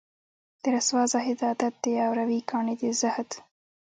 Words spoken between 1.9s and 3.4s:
اوروي کاڼي د زهد